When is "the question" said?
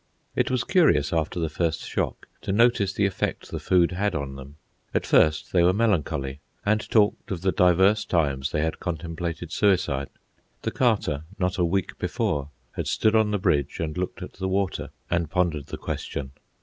15.67-16.31